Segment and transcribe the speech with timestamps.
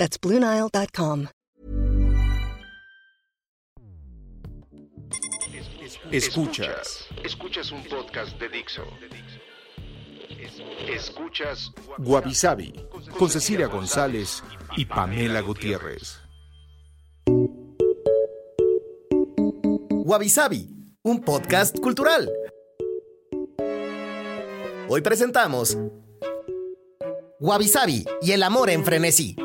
[0.00, 1.26] That's BlueNile.com.
[6.10, 7.06] Escuchas.
[7.22, 8.82] Escuchas un podcast de Dixo.
[10.88, 12.72] Escuchas Guavisabi
[13.18, 14.42] con Cecilia González
[14.74, 16.18] y Pamela Gutiérrez.
[19.90, 20.32] Wabi
[21.02, 22.30] un podcast cultural.
[24.88, 25.76] Hoy presentamos
[27.38, 27.70] Wabi
[28.22, 29.36] y el amor en frenesí.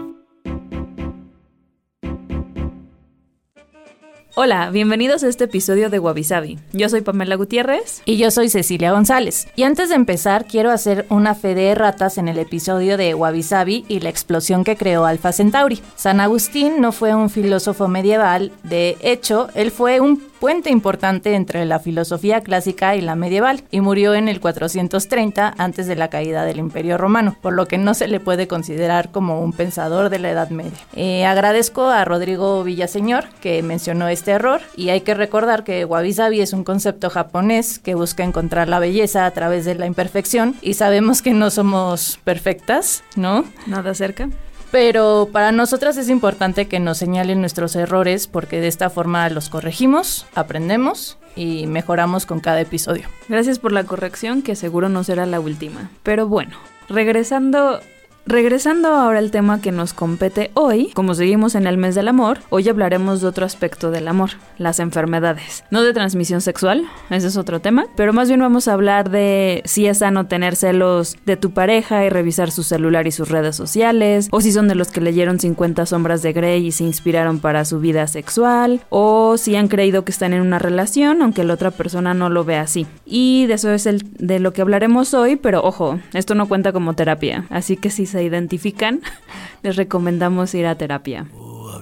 [4.38, 6.26] Hola, bienvenidos a este episodio de Wabi
[6.74, 8.02] Yo soy Pamela Gutiérrez.
[8.04, 9.48] Y yo soy Cecilia González.
[9.56, 13.86] Y antes de empezar, quiero hacer una fe de ratas en el episodio de Wabi
[13.88, 15.82] y la explosión que creó Alfa Centauri.
[15.96, 21.66] San Agustín no fue un filósofo medieval, de hecho, él fue un puente importante entre
[21.66, 26.46] la filosofía clásica y la medieval, y murió en el 430 antes de la caída
[26.46, 30.20] del Imperio Romano, por lo que no se le puede considerar como un pensador de
[30.20, 30.78] la Edad Media.
[30.96, 36.14] Eh, agradezco a Rodrigo Villaseñor que mencionó este error, y hay que recordar que wabi
[36.14, 40.56] sabi es un concepto japonés que busca encontrar la belleza a través de la imperfección,
[40.62, 43.46] y sabemos que no somos perfectas, ¿no?
[43.68, 44.30] Nada cerca
[44.72, 49.50] pero para nosotras es importante que nos señalen nuestros errores porque de esta forma los
[49.50, 53.08] corregimos, aprendemos y mejoramos con cada episodio.
[53.28, 55.90] Gracias por la corrección que seguro no será la última.
[56.04, 56.58] Pero bueno,
[56.90, 57.80] regresando
[58.28, 62.40] Regresando ahora al tema que nos compete hoy, como seguimos en el mes del amor,
[62.50, 65.64] hoy hablaremos de otro aspecto del amor, las enfermedades.
[65.70, 69.62] No de transmisión sexual, ese es otro tema, pero más bien vamos a hablar de
[69.66, 73.56] si es sano tener celos de tu pareja y revisar su celular y sus redes
[73.56, 77.38] sociales, o si son de los que leyeron 50 sombras de Grey y se inspiraron
[77.38, 81.54] para su vida sexual, o si han creído que están en una relación aunque la
[81.54, 82.88] otra persona no lo ve así.
[83.06, 86.74] Y de eso es el, de lo que hablaremos hoy, pero ojo, esto no cuenta
[86.74, 89.02] como terapia, así que si se identifican,
[89.62, 91.28] les recomendamos ir a terapia.
[91.38, 91.82] Oh,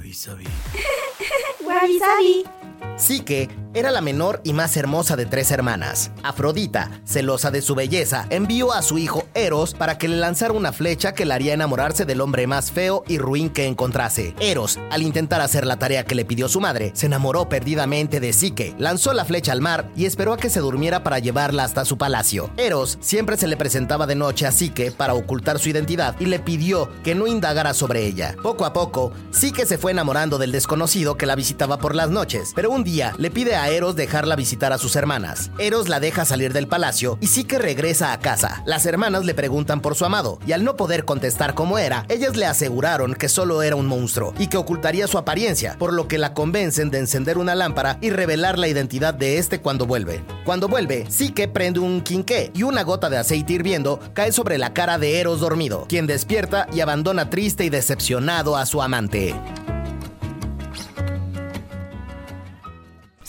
[2.97, 6.11] Psique era la menor y más hermosa de tres hermanas.
[6.21, 10.71] Afrodita, celosa de su belleza, envió a su hijo Eros para que le lanzara una
[10.71, 14.35] flecha que le haría enamorarse del hombre más feo y ruin que encontrase.
[14.39, 18.33] Eros, al intentar hacer la tarea que le pidió su madre, se enamoró perdidamente de
[18.33, 21.85] Psique, lanzó la flecha al mar y esperó a que se durmiera para llevarla hasta
[21.85, 22.49] su palacio.
[22.57, 26.39] Eros siempre se le presentaba de noche a Psique para ocultar su identidad y le
[26.39, 28.35] pidió que no indagara sobre ella.
[28.43, 32.51] Poco a poco, Psique se fue enamorando del desconocido que la visitaba por las noches,
[32.55, 35.51] pero un día le pide a Eros dejarla visitar a sus hermanas.
[35.57, 38.63] Eros la deja salir del palacio y sí que regresa a casa.
[38.65, 42.35] Las hermanas le preguntan por su amado y al no poder contestar cómo era, ellas
[42.35, 46.17] le aseguraron que solo era un monstruo y que ocultaría su apariencia, por lo que
[46.17, 50.23] la convencen de encender una lámpara y revelar la identidad de este cuando vuelve.
[50.45, 54.57] Cuando vuelve, sí que prende un quinqué y una gota de aceite hirviendo cae sobre
[54.57, 59.33] la cara de Eros dormido, quien despierta y abandona triste y decepcionado a su amante.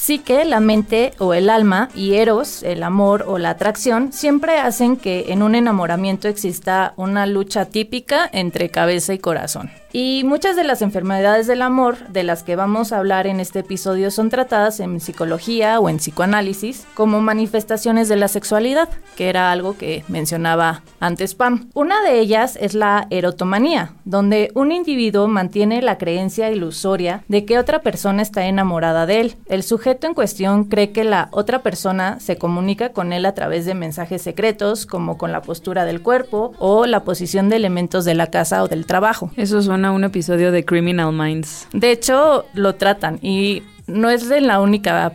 [0.05, 4.59] Sí que la mente o el alma y Eros, el amor o la atracción, siempre
[4.59, 9.71] hacen que en un enamoramiento exista una lucha típica entre cabeza y corazón.
[9.97, 13.61] Y muchas de las enfermedades del amor de las que vamos a hablar en este
[13.61, 19.53] episodio son tratadas en psicología o en psicoanálisis como manifestaciones de la sexualidad, que era
[19.53, 21.71] algo que mencionaba antes Pam.
[21.75, 27.61] Una de ellas es la erotomanía, donde un individuo mantiene la creencia ilusoria de que
[27.61, 29.37] otra persona está enamorada de él.
[29.47, 33.65] El sujeto en cuestión cree que la otra persona se comunica con él a través
[33.65, 38.17] de mensajes secretos, como con la postura del cuerpo o la posición de elementos de
[38.17, 39.31] la casa o del trabajo.
[39.37, 41.69] Eso suena un episodio de Criminal Minds.
[41.73, 45.13] De hecho, lo tratan y no es de la única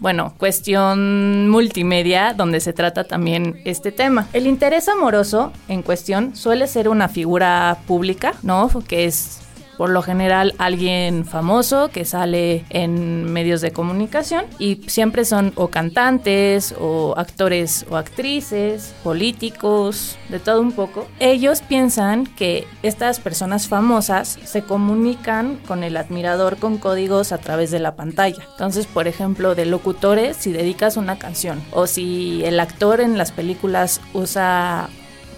[0.00, 4.28] bueno, cuestión multimedia donde se trata también este tema.
[4.32, 8.70] El interés amoroso en cuestión suele ser una figura pública, ¿no?
[8.86, 9.40] Que es
[9.78, 15.68] por lo general alguien famoso que sale en medios de comunicación y siempre son o
[15.68, 21.06] cantantes o actores o actrices, políticos, de todo un poco.
[21.20, 27.70] Ellos piensan que estas personas famosas se comunican con el admirador con códigos a través
[27.70, 28.42] de la pantalla.
[28.50, 33.30] Entonces, por ejemplo, de locutores, si dedicas una canción o si el actor en las
[33.30, 34.88] películas usa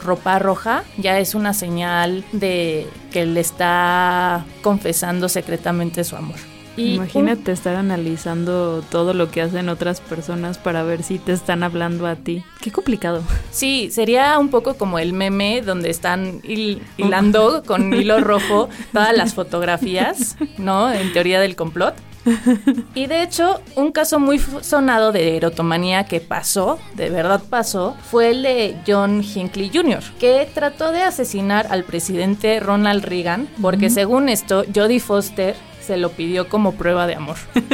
[0.02, 6.36] ropa roja, ya es una señal de que le está confesando secretamente su amor.
[6.76, 12.06] Imagínate estar analizando todo lo que hacen otras personas para ver si te están hablando
[12.06, 12.42] a ti.
[12.60, 13.22] Qué complicado.
[13.50, 19.34] Sí, sería un poco como el meme donde están hilando con hilo rojo todas las
[19.34, 20.92] fotografías, ¿no?
[20.92, 21.94] En teoría del complot.
[22.94, 28.30] Y de hecho, un caso muy sonado de erotomanía que pasó, de verdad pasó, fue
[28.30, 34.28] el de John Hinckley Jr., que trató de asesinar al presidente Ronald Reagan porque según
[34.28, 37.36] esto, Jodie Foster se lo pidió como prueba de amor.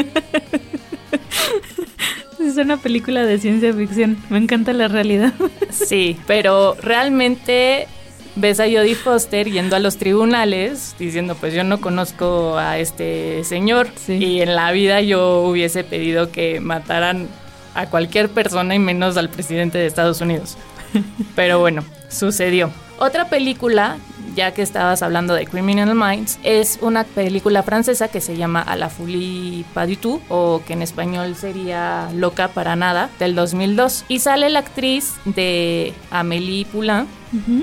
[2.39, 4.17] Es una película de ciencia ficción.
[4.31, 5.35] Me encanta la realidad.
[5.71, 7.89] Sí, pero realmente
[8.37, 13.43] ves a Jodie Foster yendo a los tribunales diciendo, pues yo no conozco a este
[13.45, 17.29] señor y en la vida yo hubiese pedido que mataran
[17.75, 20.57] a cualquier persona y menos al presidente de Estados Unidos.
[21.35, 22.71] Pero bueno, sucedió.
[22.99, 23.99] Otra película
[24.37, 28.77] ya que estabas hablando de Criminal Minds, es una película francesa que se llama A
[28.77, 34.05] la folie pas du tout, o que en español sería Loca para nada, del 2002.
[34.09, 37.07] Y sale la actriz de Amélie Poulain,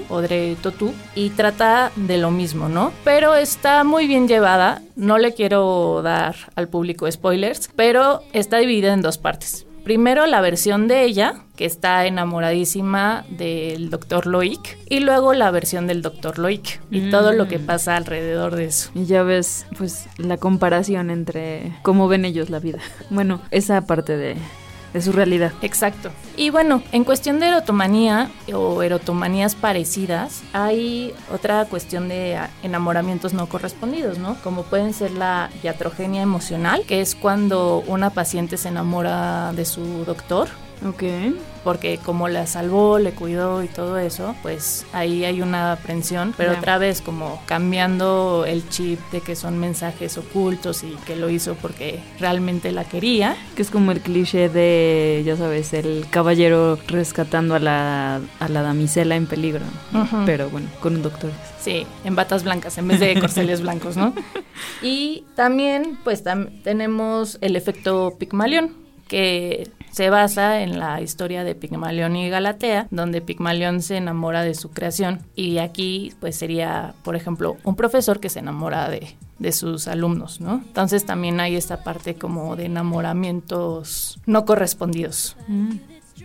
[0.10, 2.92] Audrey Totu, y trata de lo mismo, ¿no?
[3.04, 8.94] Pero está muy bien llevada, no le quiero dar al público spoilers, pero está dividida
[8.94, 9.66] en dos partes.
[9.84, 15.88] Primero la versión de ella, que está enamoradísima del doctor Loic, y luego la versión
[15.88, 17.66] del doctor Loic y todo lo que mm.
[17.66, 18.92] pasa alrededor de eso.
[18.96, 22.80] Y ya ves, pues, la comparación entre cómo ven ellos la vida.
[23.10, 24.38] Bueno, esa parte de,
[24.94, 25.52] de su realidad.
[25.62, 26.12] Exacto.
[26.38, 33.48] Y bueno, en cuestión de erotomanía o erotomanías parecidas, hay otra cuestión de enamoramientos no
[33.48, 34.36] correspondidos, ¿no?
[34.44, 40.06] Como pueden ser la iatrogenia emocional, que es cuando una paciente se enamora de su
[40.06, 40.50] doctor.
[40.88, 41.04] Ok
[41.64, 46.54] porque como la salvó, le cuidó y todo eso, pues ahí hay una aprensión, pero
[46.54, 51.56] otra vez como cambiando el chip de que son mensajes ocultos y que lo hizo
[51.56, 53.36] porque realmente la quería.
[53.56, 58.62] Que es como el cliché de, ya sabes, el caballero rescatando a la, a la
[58.62, 59.66] damisela en peligro,
[60.26, 61.32] pero bueno, con un doctor.
[61.60, 64.14] Sí, en batas blancas en vez de corceles blancos, ¿no?
[64.82, 66.24] Y también, pues
[66.64, 68.83] tenemos el efecto Pigmalión,
[69.14, 74.56] que se basa en la historia de Pigmalión y Galatea, donde Pigmalión se enamora de
[74.56, 79.88] su creación y aquí pues sería, por ejemplo, un profesor que se enamora de, sus
[79.88, 80.64] alumnos, ¿no?
[80.66, 85.38] Entonces también hay esta parte como de enamoramientos no correspondidos.
[85.48, 85.74] Mm.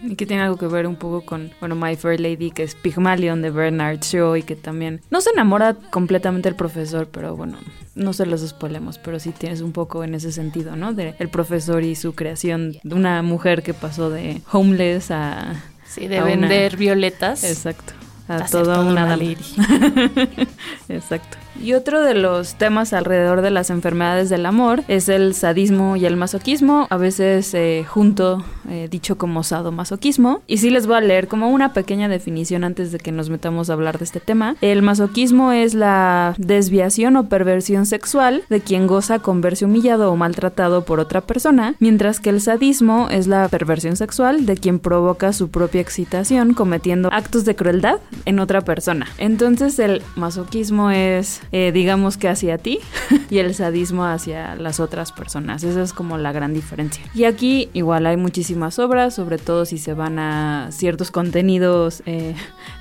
[0.05, 2.75] Y que tiene algo que ver un poco con, bueno, My Fair Lady, que es
[2.75, 7.59] Pygmalion de Bernard Shaw y que también no se enamora completamente el profesor, pero bueno,
[7.99, 10.95] no se los spoilemos, pero sí tienes un poco en ese sentido, ¿no?
[10.95, 15.63] De el profesor y su creación de una mujer que pasó de homeless a...
[15.87, 17.45] Sí, de vender violetas.
[17.45, 17.95] Exacto.
[18.29, 19.17] A, toda una, una
[20.89, 21.39] Exacto.
[21.63, 26.07] Y otro de los temas alrededor de las enfermedades del amor es el sadismo y
[26.07, 30.43] el masoquismo, a veces eh, junto eh, dicho como sadomasoquismo.
[30.47, 33.71] Y sí les voy a leer como una pequeña definición antes de que nos metamos
[33.71, 34.57] a hablar de este tema.
[34.61, 40.17] El masoquismo es la desviación o perversión sexual de quien goza con verse humillado o
[40.17, 45.33] maltratado por otra persona, mientras que el sadismo es la perversión sexual de quien provoca
[45.33, 49.07] su propia excitación cometiendo actos de crueldad en otra persona.
[49.19, 52.81] Entonces el masoquismo es eh, digamos que hacia ti
[53.31, 55.65] y el sadismo hacia las otras personas.
[55.65, 57.05] Esa es como la gran diferencia.
[57.15, 62.03] Y aquí igual hay muchísimas obras, sobre todo si se van a ciertos contenidos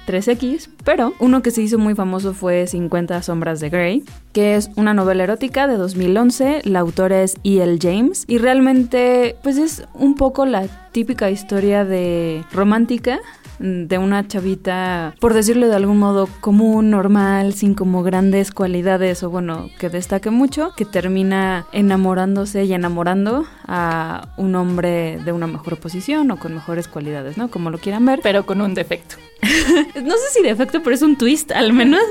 [0.08, 4.56] 3X, eh, pero uno que se hizo muy famoso fue 50 sombras de Grey, que
[4.56, 7.78] es una novela erótica de 2011, la autora es E.L.
[7.82, 13.20] James y realmente pues es un poco la típica historia de romántica
[13.60, 19.30] de una chavita, por decirlo de algún modo, común, normal, sin como grandes cualidades o
[19.30, 25.78] bueno, que destaque mucho, que termina enamorándose y enamorando a un hombre de una mejor
[25.80, 27.50] posición o con mejores cualidades, ¿no?
[27.50, 28.20] Como lo quieran ver.
[28.24, 29.16] Pero con un defecto.
[29.42, 32.02] no sé si defecto, pero es un twist al menos.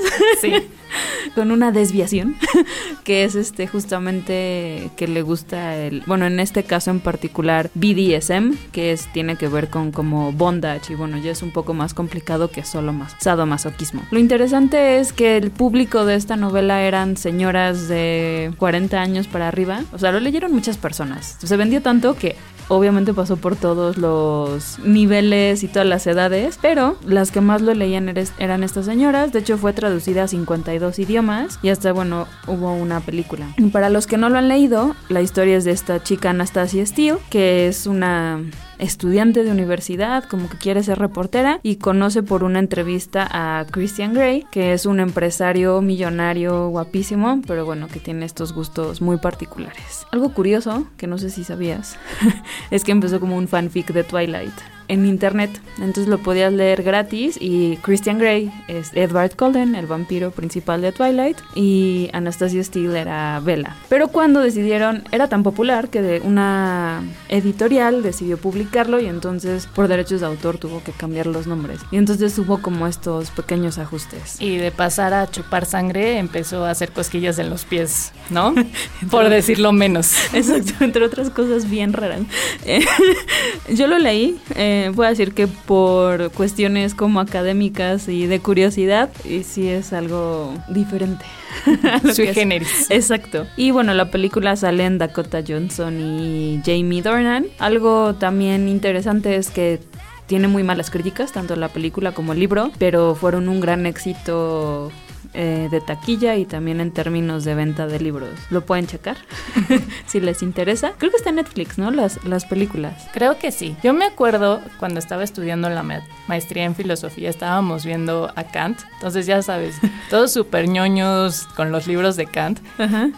[0.40, 0.52] sí.
[1.34, 2.36] con una desviación,
[3.04, 8.54] que es este justamente que le gusta el, bueno, en este caso en particular BDSM,
[8.72, 11.94] que es tiene que ver con como bondage y bueno, ya es un poco más
[11.94, 14.02] complicado que solo más sadomasoquismo.
[14.10, 19.48] Lo interesante es que el público de esta novela eran señoras de 40 años para
[19.48, 21.36] arriba, o sea, lo leyeron muchas personas.
[21.42, 22.36] Se vendió tanto que
[22.68, 27.74] obviamente pasó por todos los niveles y todas las edades, pero las que más lo
[27.74, 29.32] leían eran estas señoras.
[29.32, 33.48] De hecho, fue traducida a 52 idiomas y hasta, bueno, hubo una película.
[33.72, 37.18] Para los que no lo han leído, la historia es de esta chica Anastasia Steele,
[37.30, 38.40] que es una
[38.78, 44.14] estudiante de universidad, como que quiere ser reportera y conoce por una entrevista a Christian
[44.14, 50.06] Grey, que es un empresario millonario guapísimo, pero bueno, que tiene estos gustos muy particulares.
[50.12, 51.96] Algo curioso, que no sé si sabías,
[52.70, 54.54] es que empezó como un fanfic de Twilight
[54.88, 55.50] en internet.
[55.78, 60.92] Entonces lo podías leer gratis y Christian Grey es Edward Cullen, el vampiro principal de
[60.92, 63.76] Twilight, y Anastasia Steele era Bella.
[63.88, 69.88] Pero cuando decidieron, era tan popular que de una editorial decidió publicarlo y entonces por
[69.88, 71.80] derechos de autor tuvo que cambiar los nombres.
[71.90, 74.40] Y entonces hubo como estos pequeños ajustes.
[74.40, 78.54] Y de pasar a chupar sangre empezó a hacer cosquillas en los pies, ¿no?
[79.10, 80.14] por decirlo menos.
[80.32, 82.20] Exacto, entre otras cosas bien raras.
[83.68, 84.38] yo lo leí.
[84.54, 89.68] Eh, eh, voy a decir que por cuestiones como académicas y de curiosidad, y sí
[89.68, 91.24] es algo diferente.
[92.14, 92.90] Sui generis.
[92.90, 93.46] Exacto.
[93.56, 97.46] Y bueno, la película sale en Dakota Johnson y Jamie Dornan.
[97.58, 99.80] Algo también interesante es que
[100.26, 104.90] tiene muy malas críticas, tanto la película como el libro, pero fueron un gran éxito
[105.34, 108.30] eh, de taquilla y también en términos de venta de libros.
[108.50, 109.16] Lo pueden checar
[110.06, 110.92] si les interesa.
[110.98, 111.90] Creo que está en Netflix, ¿no?
[111.90, 113.08] Las, las películas.
[113.12, 113.76] Creo que sí.
[113.82, 115.84] Yo me acuerdo cuando estaba estudiando la
[116.28, 118.80] maestría en filosofía, estábamos viendo a Kant.
[118.94, 119.76] Entonces, ya sabes,
[120.10, 122.60] todos súper ñoños con los libros de Kant.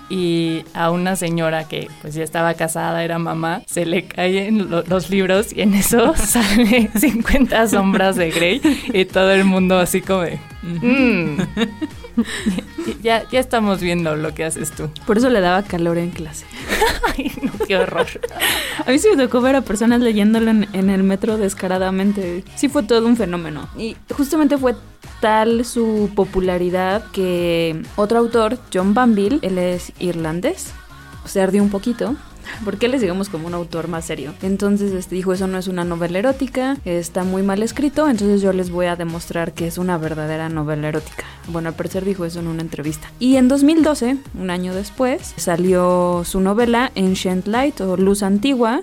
[0.08, 5.10] Y a una señora que pues ya estaba casada, era mamá, se le caen los
[5.10, 8.60] libros y en eso sale 50 sombras de Grey
[8.92, 10.38] y todo el mundo así como de...
[10.62, 11.38] Mm".
[13.02, 14.90] ya, ya estamos viendo lo que haces tú.
[15.06, 16.46] Por eso le daba calor en clase.
[17.16, 18.06] Ay, no, qué horror.
[18.86, 22.44] a mí sí me tocó ver a personas leyéndolo en, el metro descaradamente.
[22.56, 23.68] Sí fue todo un fenómeno.
[23.76, 24.74] Y justamente fue
[25.20, 30.72] tal su popularidad que otro autor, John Banville, él es irlandés,
[31.24, 32.16] se ardió un poquito
[32.64, 34.34] ¿Por qué les digamos como un autor más serio?
[34.42, 38.52] Entonces este, dijo, eso no es una novela erótica, está muy mal escrito, entonces yo
[38.52, 41.24] les voy a demostrar que es una verdadera novela erótica.
[41.48, 43.10] Bueno, al parecer dijo eso en una entrevista.
[43.18, 48.82] Y en 2012, un año después, salió su novela Ancient Light o Luz Antigua,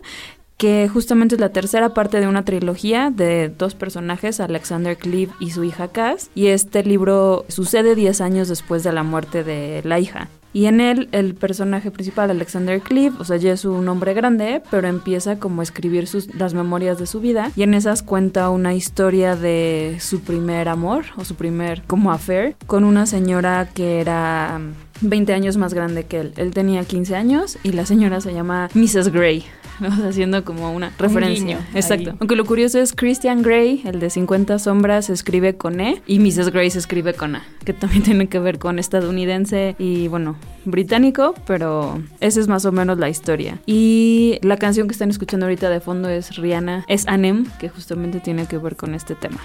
[0.57, 5.51] que justamente es la tercera parte de una trilogía de dos personajes, Alexander Cleve y
[5.51, 9.99] su hija Cass, y este libro sucede 10 años después de la muerte de la
[9.99, 10.29] hija.
[10.55, 14.61] Y en él, el personaje principal, Alexander Cliff, o sea, ya es un hombre grande,
[14.71, 17.51] pero empieza como a escribir sus, las memorias de su vida.
[17.57, 22.55] Y en esas cuenta una historia de su primer amor, o su primer como affair,
[22.67, 24.61] con una señora que era
[25.01, 26.33] 20 años más grande que él.
[26.37, 29.09] Él tenía 15 años y la señora se llama Mrs.
[29.09, 29.43] Gray.
[29.79, 31.65] Haciendo como una referencia.
[31.73, 32.15] Exacto.
[32.19, 36.19] Aunque lo curioso es Christian Grey, el de 50 sombras, se escribe con E y
[36.19, 36.51] Mrs.
[36.51, 41.35] Grey se escribe con A, que también tiene que ver con estadounidense y bueno, británico,
[41.45, 43.59] pero esa es más o menos la historia.
[43.65, 48.19] Y la canción que están escuchando ahorita de fondo es Rihanna, es Anem, que justamente
[48.19, 49.39] tiene que ver con este tema.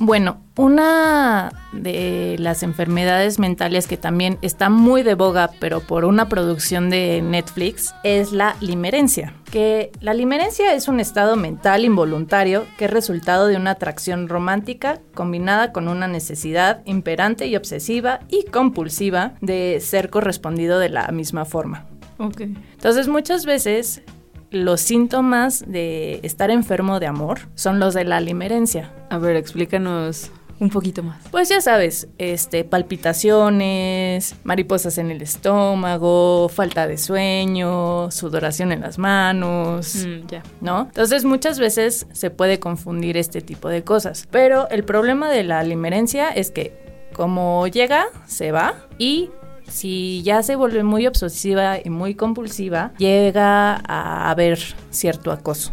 [0.00, 6.28] Bueno, una de las enfermedades mentales que también está muy de boga, pero por una
[6.28, 9.34] producción de Netflix, es la limerencia.
[9.50, 15.00] Que la limerencia es un estado mental involuntario que es resultado de una atracción romántica
[15.14, 21.44] combinada con una necesidad imperante y obsesiva y compulsiva de ser correspondido de la misma
[21.44, 21.86] forma.
[22.18, 22.56] Okay.
[22.74, 24.02] Entonces muchas veces
[24.50, 28.92] los síntomas de estar enfermo de amor son los de la limerencia.
[29.10, 31.22] A ver, explícanos un poquito más.
[31.30, 38.98] Pues ya sabes, este, palpitaciones, mariposas en el estómago, falta de sueño, sudoración en las
[38.98, 40.42] manos, mm, ya.
[40.60, 40.82] ¿no?
[40.82, 44.26] Entonces muchas veces se puede confundir este tipo de cosas.
[44.30, 49.30] Pero el problema de la limerencia es que como llega, se va y
[49.68, 54.58] si ya se vuelve muy obsesiva y muy compulsiva, llega a haber
[54.90, 55.72] cierto acoso.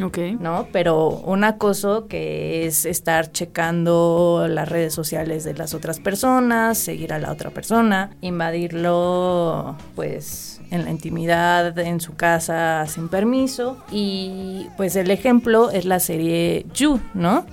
[0.00, 0.18] Ok.
[0.40, 0.68] ¿No?
[0.72, 7.12] Pero un acoso que es estar checando las redes sociales de las otras personas, seguir
[7.12, 13.76] a la otra persona, invadirlo, pues, en la intimidad, en su casa, sin permiso.
[13.90, 17.44] Y pues el ejemplo es la serie You, ¿no?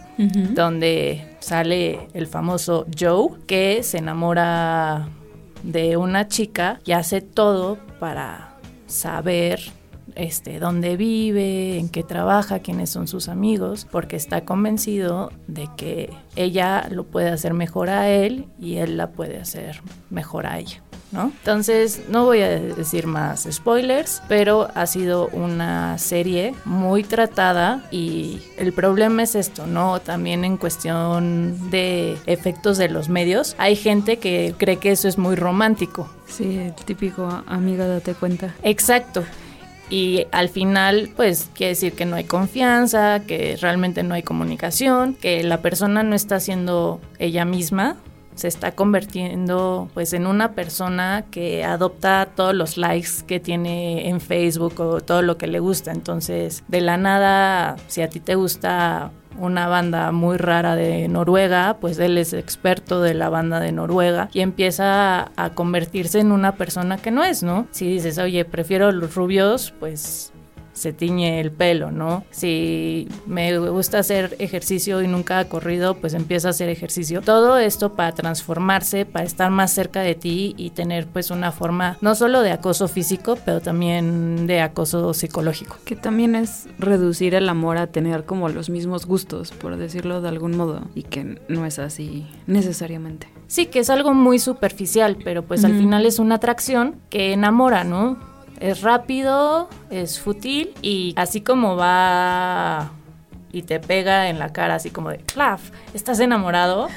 [0.54, 5.08] Donde sale el famoso Joe que se enamora
[5.64, 8.56] de una chica y hace todo para
[8.88, 9.60] saber
[10.16, 16.12] este, dónde vive, en qué trabaja, quiénes son sus amigos, porque está convencido de que
[16.36, 20.84] ella lo puede hacer mejor a él y él la puede hacer mejor a ella.
[21.12, 21.32] ¿No?
[21.40, 28.42] Entonces, no voy a decir más spoilers, pero ha sido una serie muy tratada y
[28.58, 30.00] el problema es esto, ¿no?
[30.00, 35.18] También en cuestión de efectos de los medios, hay gente que cree que eso es
[35.18, 36.10] muy romántico.
[36.28, 38.54] Sí, el típico amiga date cuenta.
[38.64, 39.24] Exacto.
[39.90, 45.16] Y al final, pues quiere decir que no hay confianza, que realmente no hay comunicación,
[45.16, 47.98] que la persona no está siendo ella misma,
[48.40, 54.22] se está convirtiendo pues en una persona que adopta todos los likes que tiene en
[54.22, 55.92] Facebook o todo lo que le gusta.
[55.92, 61.78] Entonces, de la nada, si a ti te gusta una banda muy rara de Noruega,
[61.82, 66.54] pues él es experto de la banda de Noruega y empieza a convertirse en una
[66.54, 67.68] persona que no es, ¿no?
[67.72, 70.29] Si dices, oye, prefiero los rubios, pues
[70.80, 72.24] se tiñe el pelo, ¿no?
[72.32, 77.22] Si me gusta hacer ejercicio y nunca ha corrido, pues empieza a hacer ejercicio.
[77.22, 81.98] Todo esto para transformarse, para estar más cerca de ti y tener pues una forma
[82.02, 85.78] no solo de acoso físico, pero también de acoso psicológico.
[85.86, 90.30] Que también es reducir el amor a tener como los mismos gustos, por decirlo de
[90.30, 93.28] algún modo, y que no es así necesariamente.
[93.48, 97.84] Sí, que es algo muy superficial, pero pues al final es una atracción que enamora,
[97.84, 98.29] ¿no?
[98.60, 102.92] Es rápido, es fútil y así como va
[103.52, 106.88] y te pega en la cara así como de claf, estás enamorado.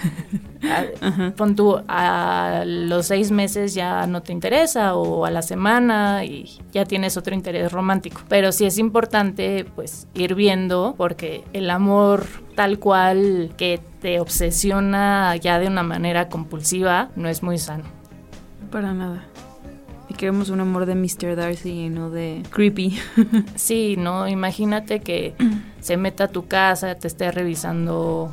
[1.36, 6.60] Pon tú a los seis meses ya no te interesa o a la semana y
[6.72, 8.20] ya tienes otro interés romántico.
[8.28, 15.36] Pero sí es importante pues ir viendo porque el amor tal cual que te obsesiona
[15.36, 17.84] ya de una manera compulsiva no es muy sano.
[18.70, 19.24] Para nada.
[20.12, 21.36] Y queremos un amor de Mr.
[21.36, 22.98] Darcy y no de creepy.
[23.54, 25.34] sí, no, imagínate que
[25.80, 28.30] se meta a tu casa, te esté revisando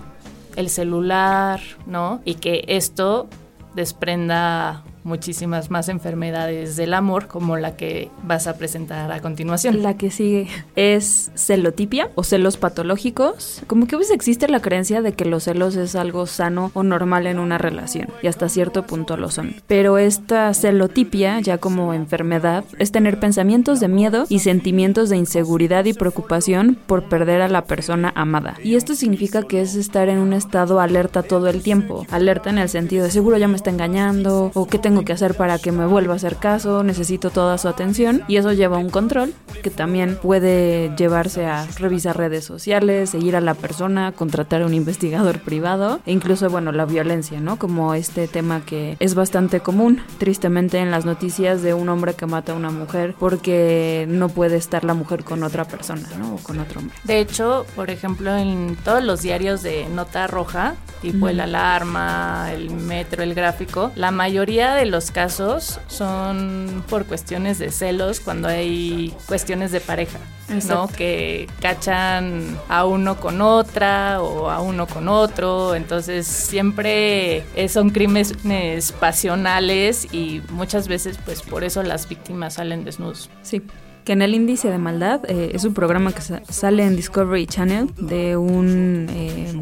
[0.57, 2.19] el celular, ¿no?
[2.25, 3.29] Y que esto
[3.75, 9.81] desprenda muchísimas más enfermedades del amor como la que vas a presentar a continuación.
[9.81, 13.61] La que sigue es celotipia o celos patológicos.
[13.67, 17.27] Como que pues existe la creencia de que los celos es algo sano o normal
[17.27, 19.55] en una relación y hasta cierto punto lo son.
[19.67, 25.85] Pero esta celotipia, ya como enfermedad, es tener pensamientos de miedo y sentimientos de inseguridad
[25.85, 28.55] y preocupación por perder a la persona amada.
[28.63, 32.05] Y esto significa que es estar en un estado alerta todo el tiempo.
[32.11, 35.13] Alerta en el sentido de seguro ya me está engañando o que te tengo que
[35.13, 38.77] hacer para que me vuelva a hacer caso, necesito toda su atención y eso lleva
[38.77, 44.13] a un control que también puede llevarse a revisar redes sociales, seguir a la persona,
[44.13, 47.59] contratar a un investigador privado e incluso, bueno, la violencia, ¿no?
[47.59, 52.25] Como este tema que es bastante común, tristemente, en las noticias de un hombre que
[52.25, 56.33] mata a una mujer porque no puede estar la mujer con otra persona, ¿no?
[56.33, 56.95] O con otro hombre.
[57.03, 60.73] De hecho, por ejemplo, en todos los diarios de nota roja,
[61.03, 67.59] tipo el alarma, el metro, el gráfico, la mayoría de los casos son por cuestiones
[67.59, 70.19] de celos cuando hay cuestiones de pareja,
[70.67, 70.87] ¿no?
[70.87, 78.91] Que cachan a uno con otra o a uno con otro, entonces siempre son crímenes
[78.99, 83.29] pasionales y muchas veces pues por eso las víctimas salen desnudos.
[83.41, 83.61] Sí
[84.09, 87.93] que en el índice de maldad eh, es un programa que sale en Discovery Channel
[87.95, 89.58] de un em,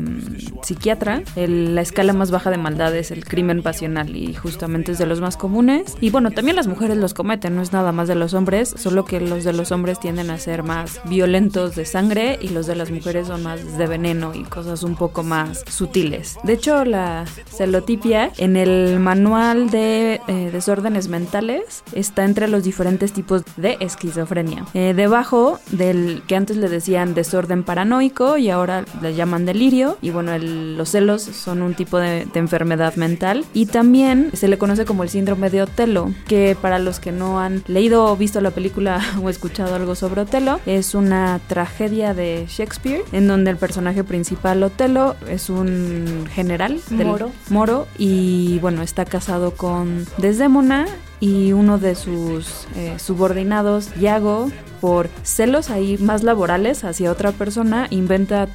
[0.67, 1.23] psiquiatra.
[1.35, 5.21] la escala más baja de maldad es el crimen pasional y justamente es de los
[5.21, 5.95] más comunes.
[6.01, 9.05] Y bueno, también las mujeres los cometen, no es nada más de los hombres, solo
[9.05, 12.75] que los de los hombres tienden a ser más violentos de sangre y los de
[12.75, 16.37] las mujeres son más de veneno y cosas un poco más sutiles.
[16.43, 23.13] De hecho, la celotipia en el manual de eh, desórdenes mentales está entre los diferentes
[23.13, 29.15] tipos de esquizofrenia eh, debajo del que antes le decían desorden paranoico y ahora le
[29.15, 29.97] llaman delirio.
[30.01, 33.45] Y bueno, los celos son un tipo de, enfermedad mental.
[33.53, 37.39] Y también se le conoce como el síndrome de Otelo, que para los que no
[37.39, 42.45] han leído o visto la película o escuchado algo sobre Otelo, es una tragedia de
[42.47, 48.81] Shakespeare en donde el personaje principal Otelo es un general del moro, moro y bueno,
[48.81, 50.85] está casado con Desdémona
[51.19, 57.87] y uno de sus eh, subordinados, Yago, por celos ahí más laborales hacia otra persona,
[57.89, 58.47] inventa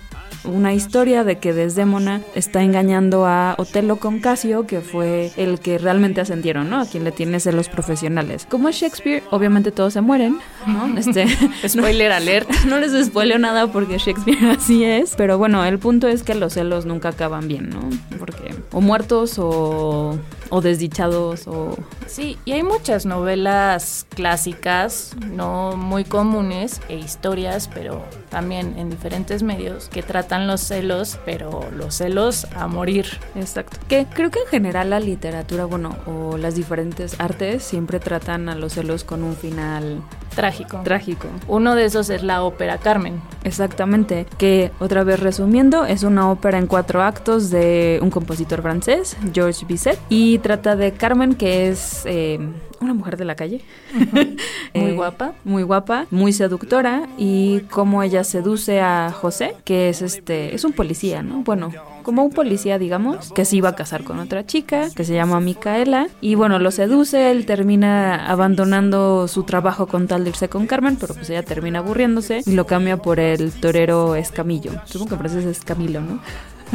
[0.45, 5.79] una historia de que Desdémona está engañando a Otelo con Casio, que fue el que
[5.79, 6.81] realmente ascendieron, ¿no?
[6.81, 8.47] A quien le tiene celos profesionales.
[8.49, 10.99] Como es Shakespeare, obviamente todos se mueren, ¿no?
[10.99, 11.27] Este,
[11.69, 12.51] Spoiler alert.
[12.67, 16.55] No les spoileo nada porque Shakespeare así es, pero bueno, el punto es que los
[16.55, 17.81] celos nunca acaban bien, ¿no?
[18.19, 20.19] Porque o muertos o
[20.53, 21.75] o desdichados o...
[22.07, 29.43] Sí, y hay muchas novelas clásicas, no muy comunes, e historias, pero también en diferentes
[29.43, 33.07] medios, que tratan los celos, pero los celos a morir.
[33.35, 33.79] Exacto.
[33.89, 38.55] Que creo que en general la literatura, bueno, o las diferentes artes siempre tratan a
[38.55, 40.03] los celos con un final
[40.35, 40.81] Trágico.
[40.85, 41.29] trágico.
[41.49, 43.21] Uno de esos es la ópera Carmen.
[43.45, 49.17] Exactamente, que otra vez resumiendo, es una ópera en cuatro actos de un compositor francés,
[49.33, 52.39] Georges Bizet, y trata de Carmen, que es eh,
[52.81, 53.63] una mujer de la calle.
[54.15, 54.37] Muy
[54.75, 55.33] Eh, guapa.
[55.45, 60.73] Muy guapa, muy seductora, y cómo ella seduce a José, que es este, es un
[60.73, 61.43] policía, ¿no?
[61.43, 65.15] Bueno, como un policía, digamos, que se iba a casar con otra chica, que se
[65.15, 70.49] llama Micaela, y bueno, lo seduce, él termina abandonando su trabajo con tal de irse
[70.49, 74.73] con Carmen, pero pues ella termina aburriéndose y lo cambia por el torero Escamillo.
[74.85, 76.21] Supongo que parece Escamilo, ¿no?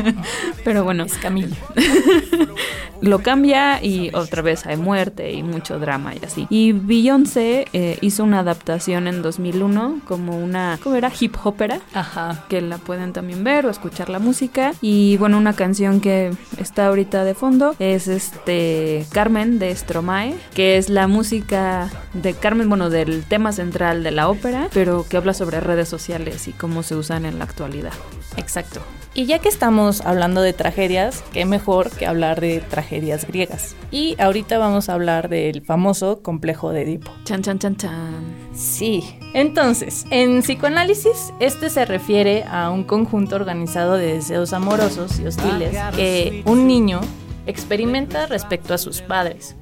[0.64, 1.18] pero bueno, Es
[3.02, 6.48] lo cambia y otra vez hay muerte y mucho drama y así.
[6.50, 11.12] Y Beyoncé eh, hizo una adaptación en 2001 como una, ¿cómo era?
[11.20, 12.46] Hip hopera Ajá.
[12.50, 14.74] que la pueden también ver o escuchar la música.
[14.82, 20.78] Y bueno, una canción que está ahorita de fondo es este Carmen de Stromae, que
[20.78, 25.34] es la música de Carmen, bueno, del tema central de la ópera, pero que habla
[25.34, 27.94] sobre redes sociales y cómo se usan en la actualidad.
[28.38, 28.82] Exacto.
[29.14, 33.76] Y ya que estamos hablando de tragedias, qué mejor que hablar de tragedias griegas.
[33.90, 37.12] Y ahorita vamos a hablar del famoso complejo de Edipo.
[37.24, 38.24] Chan, chan, chan, chan.
[38.54, 39.18] Sí.
[39.34, 45.76] Entonces, en psicoanálisis, este se refiere a un conjunto organizado de deseos amorosos y hostiles
[45.96, 47.02] que un niño
[47.48, 49.56] experimenta respecto a sus padres.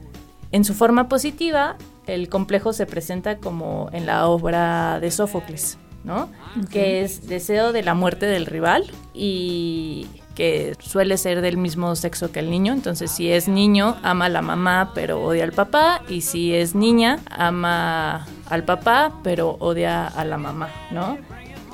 [0.51, 6.29] En su forma positiva, el complejo se presenta como en la obra de Sófocles, ¿no?
[6.71, 12.31] Que es deseo de la muerte del rival y que suele ser del mismo sexo
[12.31, 12.73] que el niño.
[12.73, 16.01] Entonces, si es niño, ama a la mamá, pero odia al papá.
[16.07, 21.17] Y si es niña, ama al papá, pero odia a la mamá, ¿no?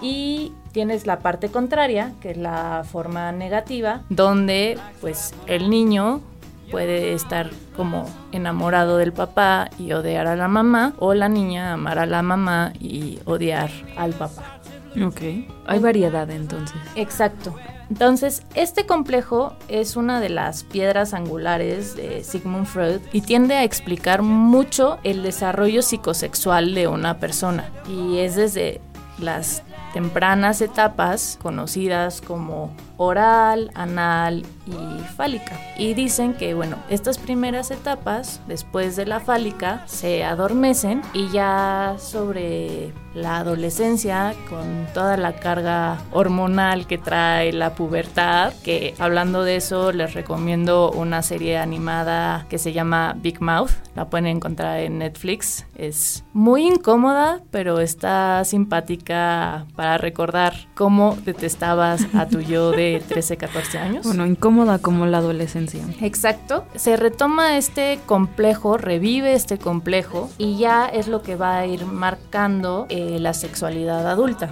[0.02, 6.22] Y tienes la parte contraria, que es la forma negativa, donde pues el niño
[6.71, 11.99] puede estar como enamorado del papá y odiar a la mamá, o la niña amar
[11.99, 14.60] a la mamá y odiar al papá.
[15.05, 15.21] Ok.
[15.67, 16.77] Hay variedad entonces.
[16.95, 17.55] Exacto.
[17.89, 23.65] Entonces, este complejo es una de las piedras angulares de Sigmund Freud y tiende a
[23.65, 27.69] explicar mucho el desarrollo psicosexual de una persona.
[27.89, 28.79] Y es desde
[29.19, 32.71] las tempranas etapas conocidas como
[33.02, 35.60] oral, anal y fálica.
[35.76, 41.96] Y dicen que, bueno, estas primeras etapas, después de la fálica, se adormecen y ya
[41.98, 49.58] sobre la adolescencia, con toda la carga hormonal que trae la pubertad, que hablando de
[49.58, 55.00] eso les recomiendo una serie animada que se llama Big Mouth, la pueden encontrar en
[55.00, 62.90] Netflix, es muy incómoda, pero está simpática para recordar cómo detestabas a tu yo de
[62.99, 64.06] 13, 14 años.
[64.06, 65.84] Bueno, incómoda como la adolescencia.
[66.01, 66.65] Exacto.
[66.75, 71.86] Se retoma este complejo, revive este complejo y ya es lo que va a ir
[71.86, 74.51] marcando eh, la sexualidad adulta.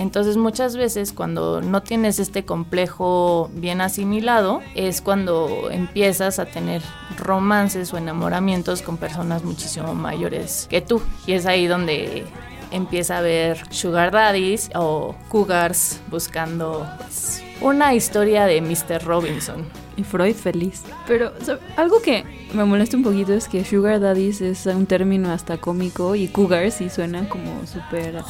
[0.00, 6.80] Entonces muchas veces cuando no tienes este complejo bien asimilado es cuando empiezas a tener
[7.18, 11.02] romances o enamoramientos con personas muchísimo mayores que tú.
[11.26, 12.24] Y es ahí donde
[12.70, 19.04] empieza a haber sugar daddies o cougars buscando pues, una historia de Mr.
[19.04, 19.64] Robinson.
[19.96, 20.84] Y Freud feliz.
[21.06, 24.86] Pero o sea, algo que me molesta un poquito es que Sugar Daddies es un
[24.86, 28.22] término hasta cómico y Cougar sí suena como súper...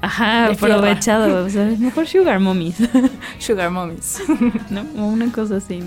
[0.00, 1.44] Ajá, De aprovechado.
[1.44, 2.76] O sea, mejor Sugar Mommies,
[3.38, 4.20] Sugar mommies.
[4.70, 4.80] ¿no?
[4.98, 5.80] O una cosa así.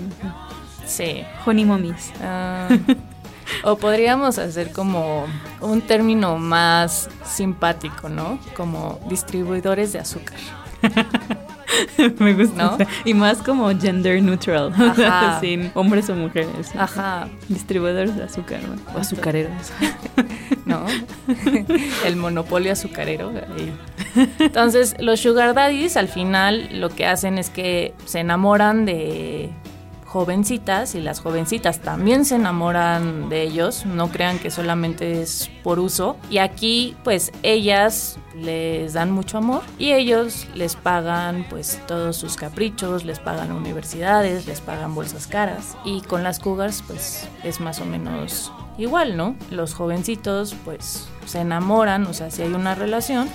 [0.86, 1.22] sí.
[1.44, 2.12] Honey Mommies.
[2.22, 2.68] Ah,
[3.62, 5.26] o podríamos hacer como
[5.60, 8.38] un término más simpático, ¿no?
[8.56, 10.38] Como distribuidores de azúcar.
[12.18, 12.76] me gusta.
[12.78, 12.86] ¿No?
[13.04, 14.72] Y más como gender neutral.
[14.78, 15.40] o sea, Ajá.
[15.40, 16.74] Sin hombres o mujeres.
[16.76, 18.94] Aja, Distribuidores de azúcar, ¿no?
[18.94, 19.72] O azucareros.
[20.66, 20.84] ¿no?
[22.04, 23.32] El monopolio azucarero.
[24.38, 29.50] Entonces, los sugar daddies al final lo que hacen es que se enamoran de
[30.06, 35.78] jovencitas y las jovencitas también se enamoran de ellos, no crean que solamente es por
[35.78, 36.16] uso.
[36.30, 42.36] Y aquí pues ellas les dan mucho amor y ellos les pagan pues todos sus
[42.36, 47.80] caprichos, les pagan universidades, les pagan bolsas caras y con las cougars pues es más
[47.80, 49.34] o menos igual, ¿no?
[49.50, 53.28] Los jovencitos pues se enamoran, o sea, si hay una relación,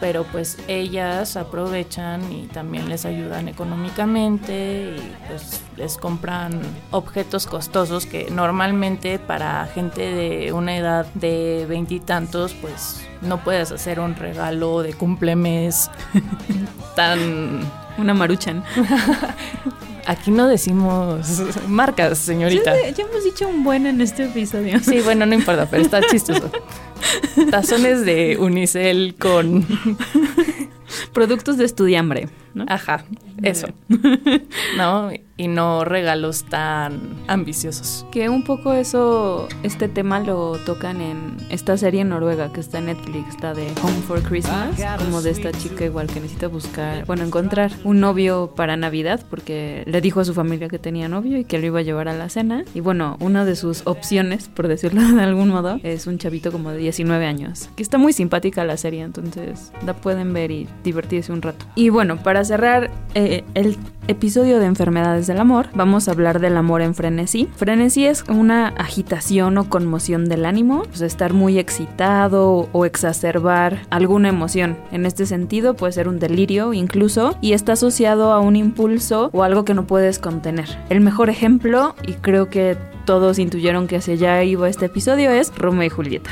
[0.00, 8.06] pero pues ellas aprovechan y también les ayudan económicamente y pues les compran objetos costosos
[8.06, 14.82] que normalmente para gente de una edad de veintitantos pues no puedes hacer un regalo
[14.82, 15.90] de cumplemes
[16.96, 17.60] tan
[17.98, 18.64] una maruchan.
[20.08, 22.74] Aquí no decimos marcas, señorita.
[22.74, 24.80] Ya, ya hemos dicho un buen en este episodio.
[24.80, 26.50] Sí, bueno, no importa, pero está chistoso.
[27.50, 29.66] Tazones de unicel con
[31.12, 32.64] Productos de estudiambre, ¿no?
[32.68, 33.04] Ajá,
[33.42, 33.68] eso.
[34.76, 35.10] ¿No?
[35.36, 38.04] Y no regalos tan ambiciosos.
[38.10, 42.86] Que un poco eso, este tema lo tocan en esta serie noruega que está en
[42.86, 47.22] Netflix, está de Home for Christmas, como de esta chica igual que necesita buscar, bueno,
[47.22, 51.44] encontrar un novio para Navidad, porque le dijo a su familia que tenía novio y
[51.44, 52.64] que lo iba a llevar a la cena.
[52.74, 56.72] Y bueno, una de sus opciones, por decirlo de algún modo, es un chavito como
[56.72, 61.32] de 19 años, que está muy simpática la serie, entonces la pueden ver y divertirse
[61.32, 61.64] un rato.
[61.76, 63.76] Y bueno, para cerrar eh, el
[64.08, 67.48] episodio de enfermedades del amor, vamos a hablar del amor en frenesí.
[67.56, 74.30] Frenesí es una agitación o conmoción del ánimo, pues estar muy excitado o exacerbar alguna
[74.30, 74.76] emoción.
[74.92, 79.42] En este sentido puede ser un delirio incluso y está asociado a un impulso o
[79.42, 80.78] algo que no puedes contener.
[80.88, 85.54] El mejor ejemplo, y creo que todos intuyeron que hacia allá iba este episodio, es
[85.56, 86.30] Romeo y Julieta.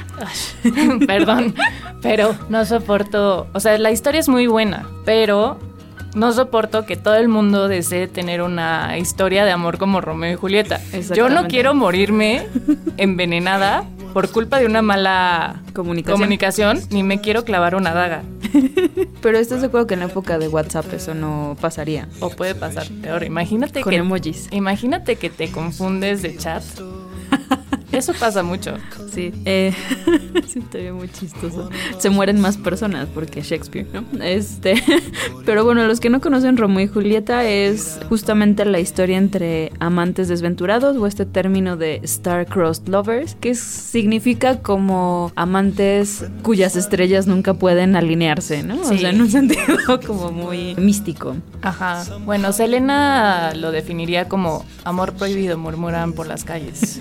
[1.06, 1.54] Perdón,
[2.02, 5.58] pero no soporto, o sea, la historia es muy buena, pero
[6.16, 10.36] no soporto que todo el mundo desee tener una historia de amor como Romeo y
[10.36, 10.80] Julieta.
[11.14, 12.46] Yo no quiero morirme
[12.96, 16.16] envenenada por culpa de una mala Comunicación.
[16.18, 18.22] comunicación, ni me quiero clavar una daga.
[19.20, 22.08] Pero estás de acuerdo que en la época de WhatsApp eso no pasaría.
[22.20, 23.24] O puede pasar peor.
[23.24, 24.48] Imagínate Con que emojis.
[24.52, 26.62] imagínate que te confundes de chat.
[27.96, 28.74] Eso pasa mucho.
[29.12, 29.72] Sí, eh,
[30.54, 31.70] estaría muy chistoso.
[31.98, 34.04] Se mueren más personas porque Shakespeare, ¿no?
[34.22, 34.74] Este,
[35.46, 40.28] pero bueno, los que no conocen Romeo y Julieta es justamente la historia entre amantes
[40.28, 47.54] desventurados o este término de star-crossed lovers, que es- significa como amantes cuyas estrellas nunca
[47.54, 48.80] pueden alinearse, ¿no?
[48.80, 51.36] O sea, en un sentido como muy místico.
[51.62, 52.04] Ajá.
[52.24, 57.00] Bueno, Selena lo definiría como amor prohibido, murmuran por las calles.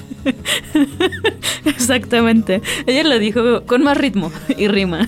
[1.65, 2.61] Exactamente.
[2.85, 5.07] Ella lo dijo con más ritmo y rima.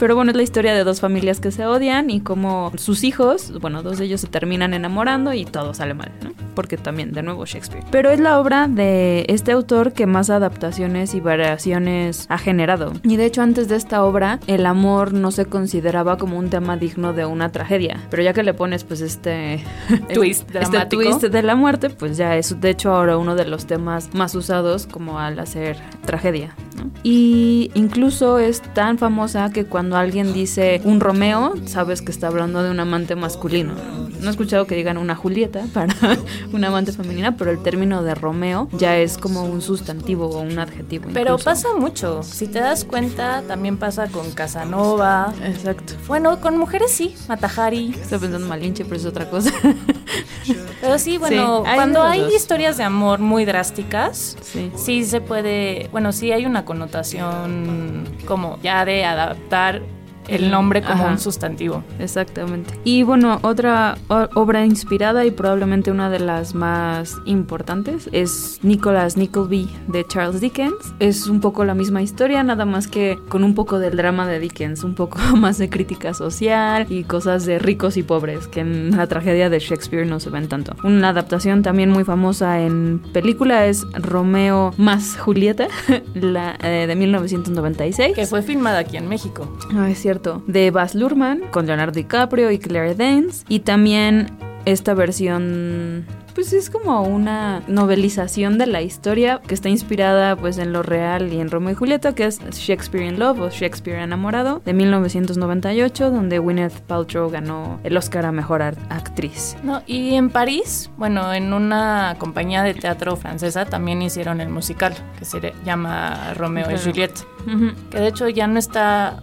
[0.00, 3.52] Pero bueno, es la historia de dos familias que se odian y como sus hijos,
[3.60, 6.32] bueno, dos de ellos se terminan enamorando y todo sale mal, ¿no?
[6.54, 7.84] Porque también, de nuevo, Shakespeare.
[7.90, 12.94] Pero es la obra de este autor que más adaptaciones y variaciones ha generado.
[13.02, 16.78] Y de hecho, antes de esta obra, el amor no se consideraba como un tema
[16.78, 18.00] digno de una tragedia.
[18.08, 19.62] Pero ya que le pones, pues, este...
[20.14, 21.02] Twist este dramático.
[21.02, 24.34] twist de la muerte, pues ya es de hecho ahora uno de los temas más
[24.40, 26.54] usados como al hacer tragedia.
[26.76, 26.90] ¿no?
[27.02, 32.62] Y incluso es tan famosa que cuando alguien dice un Romeo, sabes que está hablando
[32.62, 33.74] de un amante masculino.
[34.20, 35.94] No he escuchado que digan una Julieta para
[36.52, 40.58] una amante femenina, pero el término de Romeo ya es como un sustantivo o un
[40.58, 41.06] adjetivo.
[41.12, 41.44] Pero incluso.
[41.44, 42.22] pasa mucho.
[42.22, 45.32] Si te das cuenta, también pasa con Casanova.
[45.44, 45.94] Exacto.
[46.06, 47.94] Bueno, con mujeres sí, Matajari.
[48.00, 49.52] Estoy pensando Malinche, pero es otra cosa.
[50.80, 52.34] Pero sí, bueno, hay cuando hay dos.
[52.34, 54.72] historias de amor muy drásticas, sí.
[54.76, 59.82] sí se puede, bueno, sí hay una connotación como ya de adaptar
[60.28, 61.12] el nombre como Ajá.
[61.12, 61.82] un sustantivo.
[61.98, 62.78] Exactamente.
[62.84, 63.98] Y bueno, otra
[64.34, 70.94] obra inspirada y probablemente una de las más importantes es Nicholas Nickleby de Charles Dickens.
[70.98, 74.38] Es un poco la misma historia, nada más que con un poco del drama de
[74.38, 78.96] Dickens, un poco más de crítica social y cosas de ricos y pobres, que en
[78.96, 80.76] la tragedia de Shakespeare no se ven tanto.
[80.84, 85.68] Una adaptación también muy famosa en película es Romeo más Julieta,
[86.14, 88.14] la, eh, de 1996.
[88.14, 89.56] Que fue filmada aquí en México.
[89.74, 90.42] Ah, es cierto.
[90.46, 93.44] De Baz Luhrmann con Leonardo DiCaprio y Claire Danes.
[93.48, 94.26] Y también
[94.64, 96.04] esta versión.
[96.34, 101.32] Pues es como una novelización de la historia que está inspirada pues en lo real
[101.32, 106.10] y en Romeo y Julieta, que es Shakespeare in Love o Shakespeare enamorado de 1998,
[106.10, 109.56] donde Gwyneth Paltrow ganó el Oscar a Mejor Actriz.
[109.64, 114.94] No, y en París, bueno, en una compañía de teatro francesa también hicieron el musical,
[115.18, 116.82] que se llama Romeo y Claro.
[116.90, 117.20] Julieta.
[117.46, 117.72] Ujú.
[117.90, 119.20] Que de hecho ya no está.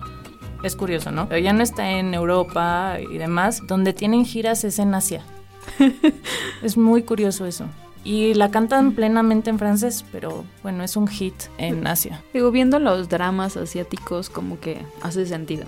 [0.64, 1.28] Es curioso, ¿no?
[1.28, 3.62] Pero ya no está en Europa y demás.
[3.68, 5.24] Donde tienen giras es en Asia.
[6.62, 7.66] es muy curioso eso.
[8.04, 12.24] Y la cantan plenamente en francés, pero bueno, es un hit en Asia.
[12.34, 15.66] Digo, viendo los dramas asiáticos como que hace sentido.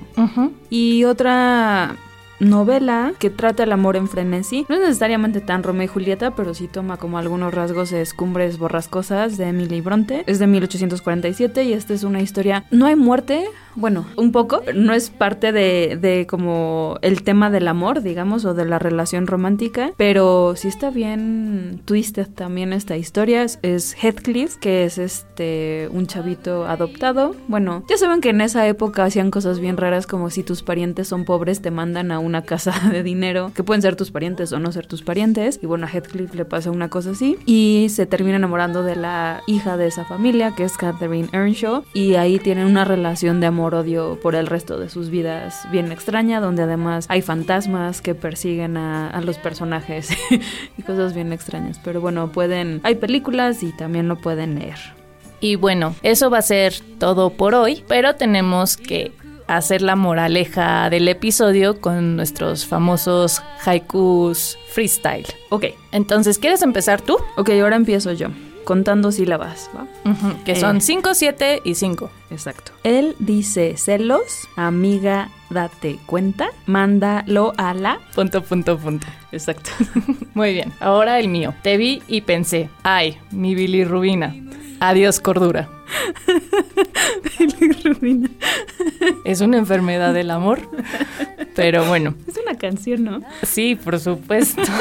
[0.69, 1.97] Y otra
[2.39, 4.65] novela que trata el amor en frenesí.
[4.69, 8.57] No es necesariamente tan Romeo y Julieta, pero sí toma como algunos rasgos de escumbres
[8.57, 10.23] borrascosas de Emily Bronte.
[10.25, 12.65] Es de 1847 y esta es una historia...
[12.71, 13.45] No hay muerte,
[13.79, 14.61] Bueno, un poco.
[14.75, 19.93] No es parte de, como el tema del amor, digamos, o de la relación romántica,
[19.95, 23.45] pero sí está bien twisted también esta historia.
[23.61, 27.37] Es Heathcliff, que es este un chavito adoptado.
[27.47, 31.07] Bueno, ya saben que en esa época hacían cosas bien raras como si tus parientes
[31.07, 34.59] son pobres te mandan a una casa de dinero, que pueden ser tus parientes o
[34.59, 35.57] no ser tus parientes.
[35.63, 39.41] Y bueno, a Heathcliff le pasa una cosa así y se termina enamorando de la
[39.47, 44.19] hija de esa familia, que es Catherine Earnshaw, y ahí tienen una relación de amor-odio
[44.21, 49.09] por el resto de sus vidas bien extraña, donde además hay fantasmas que persiguen a,
[49.09, 50.09] a los personajes
[50.77, 51.79] y cosas bien extrañas.
[51.83, 54.77] Pero bueno, pueden, hay películas y también lo pueden leer.
[55.39, 59.13] Y bueno, eso va a ser todo por hoy, pero tenemos que
[59.47, 65.25] hacer la moraleja del episodio con nuestros famosos haikus freestyle.
[65.49, 67.17] Ok, Entonces, ¿quieres empezar tú?
[67.37, 68.27] ok, ahora empiezo yo,
[68.69, 69.87] contando sílabas, ¿va?
[70.45, 70.55] Que Eh.
[70.55, 72.11] son 5, 7 y 5.
[72.29, 72.71] Exacto.
[72.83, 77.97] Él dice celos, amiga, date cuenta, mándalo a la...
[78.13, 79.07] Punto, punto, punto.
[79.31, 79.71] Exacto.
[80.35, 80.71] Muy bien.
[80.81, 81.55] Ahora el mío.
[81.63, 84.35] Te vi y pensé, ay, mi bilirrubina.
[84.79, 85.69] Adiós, cordura.
[89.25, 90.59] Es una enfermedad del amor.
[91.55, 93.21] Pero bueno, Es una canción, ¿no?
[93.43, 94.61] sí, por supuesto.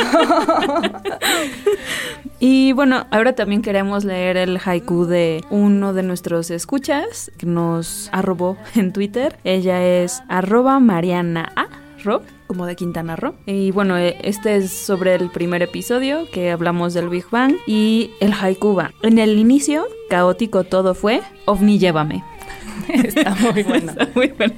[2.40, 8.08] Y bueno, ahora también queremos leer el haiku de uno de nuestros escuchas que nos
[8.12, 9.36] arrobó en Twitter.
[9.42, 11.66] Ella es arroba Mariana A.
[12.04, 13.34] Ro, como de Quintana Roo.
[13.46, 18.10] Y bueno, eh, este es sobre el primer episodio que hablamos del Big Bang y
[18.20, 18.92] el haiku va.
[19.02, 22.24] En el inicio, caótico todo fue, ovni llévame.
[22.88, 23.92] Está muy bueno.
[23.92, 24.54] Está muy bueno.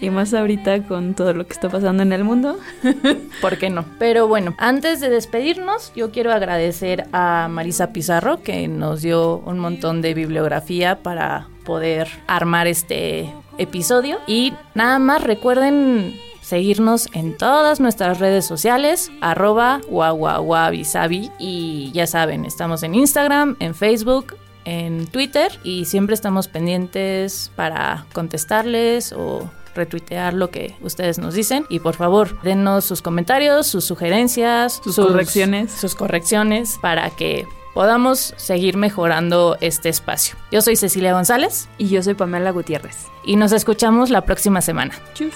[0.00, 2.58] Y más ahorita con todo lo que está pasando en el mundo.
[3.40, 3.84] ¿Por qué no?
[3.98, 9.58] Pero bueno, antes de despedirnos, yo quiero agradecer a Marisa Pizarro que nos dio un
[9.58, 14.18] montón de bibliografía para poder armar este episodio.
[14.26, 16.14] Y nada más recuerden
[16.44, 21.30] seguirnos en todas nuestras redes sociales, arroba guaguaguabisabi.
[21.38, 28.06] Y ya saben, estamos en Instagram, en Facebook, en Twitter y siempre estamos pendientes para
[28.12, 33.84] contestarles o retuitear lo que ustedes nos dicen y por favor denos sus comentarios, sus
[33.84, 35.72] sugerencias, Sus correcciones.
[35.72, 40.36] sus correcciones para que podamos seguir mejorando este espacio.
[40.52, 43.08] Yo soy Cecilia González Y yo soy Pamela Gutiérrez.
[43.24, 44.94] y nos escuchamos la próxima semana.
[45.14, 45.34] Chus.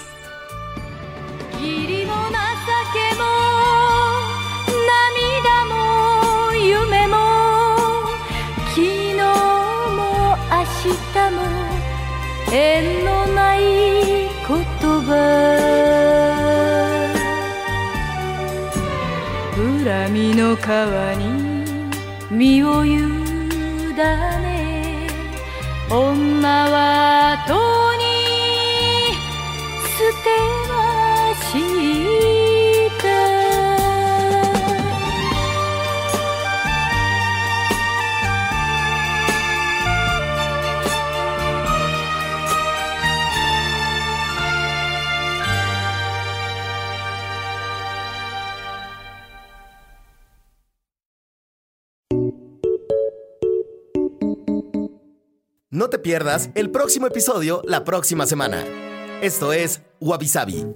[12.51, 15.69] 縁のない言葉。
[19.59, 21.65] 恨みの川に
[22.31, 22.97] 身を委
[23.93, 25.07] ね
[25.89, 27.53] 女は後
[27.97, 28.03] に
[29.83, 30.29] 捨て
[30.67, 30.71] ま
[31.51, 31.53] し
[32.35, 32.38] い
[55.89, 58.63] 「No te pierdas el próximo episodio la próxima semana.
[59.23, 60.67] Esto es Wabi Sabi.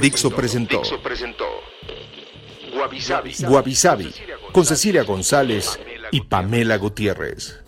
[0.00, 1.46] Dixo presentó Dixo presentó
[4.52, 5.80] con Cecilia González
[6.12, 7.67] y Pamela Gutiérrez.